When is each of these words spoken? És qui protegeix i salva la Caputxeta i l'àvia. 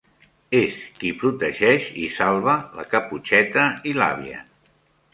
És 0.59 0.79
qui 0.99 1.11
protegeix 1.25 1.91
i 2.05 2.09
salva 2.17 2.57
la 2.81 2.89
Caputxeta 2.97 3.71
i 3.93 3.99
l'àvia. 4.03 4.47